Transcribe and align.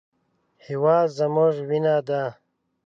هېواد 0.65 1.07
زموږ 1.17 1.53
وینه 1.69 1.95
ده 2.07 2.23